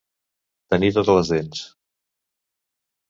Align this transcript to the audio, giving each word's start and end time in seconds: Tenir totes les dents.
Tenir 0.75 0.89
totes 0.95 1.13
les 1.17 1.31
dents. 1.35 1.63